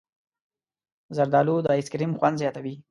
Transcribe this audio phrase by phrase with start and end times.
[1.15, 2.73] زردالو د ایسکریم خوند زیاتوي.